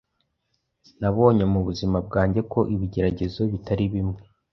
Nabonye 0.99 1.43
mu 1.53 1.59
buzima 1.67 1.97
bwanjye 2.07 2.41
ko 2.51 2.59
"ibigeragezo 2.73 3.41
bitari 3.51 3.85
bimwe" 3.93 4.19